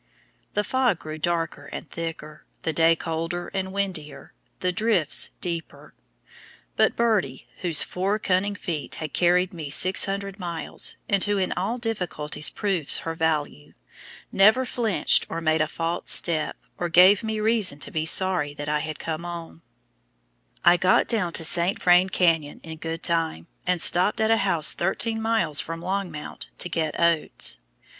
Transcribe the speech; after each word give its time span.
The 0.55 0.63
fog 0.63 0.97
grew 0.97 1.19
darker 1.19 1.67
and 1.67 1.87
thicker, 1.87 2.43
the 2.63 2.73
day 2.73 2.95
colder 2.95 3.49
and 3.49 3.71
windier, 3.71 4.33
the 4.61 4.71
drifts 4.71 5.29
deeper; 5.41 5.93
but 6.75 6.95
Birdie, 6.95 7.45
whose 7.57 7.83
four 7.83 8.17
cunning 8.17 8.55
feet 8.55 8.95
had 8.95 9.13
carried 9.13 9.53
me 9.53 9.69
600 9.69 10.39
miles, 10.39 10.97
and 11.07 11.23
who 11.25 11.37
in 11.37 11.51
all 11.51 11.77
difficulties 11.77 12.49
proves 12.49 12.97
her 13.05 13.13
value, 13.13 13.75
never 14.31 14.65
flinched 14.65 15.27
or 15.29 15.39
made 15.39 15.61
a 15.61 15.67
false 15.67 16.09
step, 16.09 16.57
or 16.79 16.89
gave 16.89 17.23
me 17.23 17.39
reason 17.39 17.79
to 17.81 17.91
be 17.91 18.03
sorry 18.07 18.55
that 18.55 18.67
I 18.67 18.79
had 18.79 18.97
come 18.97 19.23
on. 19.23 19.61
I 20.65 20.77
got 20.77 21.07
down 21.07 21.31
to 21.33 21.41
the 21.43 21.45
St. 21.45 21.79
Vrain 21.79 22.09
Canyon 22.09 22.59
in 22.63 22.79
good 22.79 23.03
time, 23.03 23.49
and 23.67 23.79
stopped 23.79 24.19
at 24.19 24.31
a 24.31 24.37
house 24.37 24.73
thirteen 24.73 25.21
miles 25.21 25.59
from 25.59 25.79
Longmount 25.79 26.47
to 26.57 26.69
get 26.69 26.99
oats. 26.99 27.59